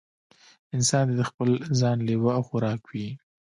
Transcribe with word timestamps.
انسان 0.75 1.03
دې 1.07 1.15
د 1.17 1.21
خپل 1.29 1.49
ځان 1.79 1.97
لېوه 2.07 2.31
او 2.37 2.41
خوراک 2.47 2.81
وي. 2.91 3.07